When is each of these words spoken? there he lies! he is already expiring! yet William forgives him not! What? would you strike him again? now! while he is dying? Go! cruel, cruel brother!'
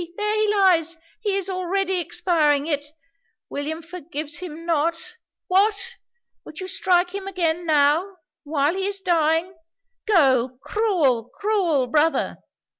there 0.17 0.33
he 0.35 0.47
lies! 0.47 0.97
he 1.19 1.35
is 1.35 1.47
already 1.47 1.99
expiring! 1.99 2.65
yet 2.65 2.83
William 3.51 3.83
forgives 3.83 4.39
him 4.39 4.65
not! 4.65 4.97
What? 5.47 5.97
would 6.43 6.59
you 6.59 6.67
strike 6.67 7.13
him 7.13 7.27
again? 7.27 7.67
now! 7.67 8.17
while 8.43 8.73
he 8.73 8.87
is 8.87 8.99
dying? 8.99 9.53
Go! 10.07 10.57
cruel, 10.63 11.25
cruel 11.25 11.85
brother!' 11.85 12.37